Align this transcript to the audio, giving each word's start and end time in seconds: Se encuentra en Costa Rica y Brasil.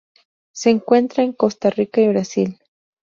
Se 0.51 0.71
encuentra 0.71 1.23
en 1.23 1.31
Costa 1.33 1.69
Rica 1.69 2.01
y 2.01 2.07
Brasil. 2.07 2.57